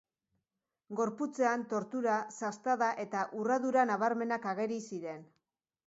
Gorputzean 0.99 1.65
tortura, 1.75 2.17
sastada 2.39 2.91
eta 3.07 3.29
urradura 3.43 3.87
nabarmenak 3.93 4.53
ageri 4.57 4.85
ziren. 4.91 5.27